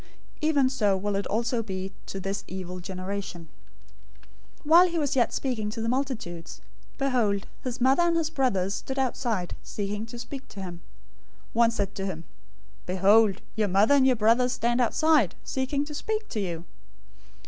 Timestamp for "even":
0.41-0.67